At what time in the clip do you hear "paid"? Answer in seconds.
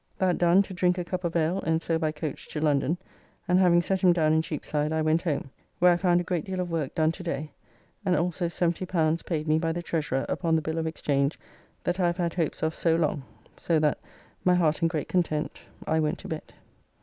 9.27-9.47